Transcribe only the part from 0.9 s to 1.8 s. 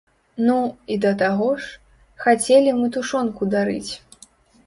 і, да таго ж,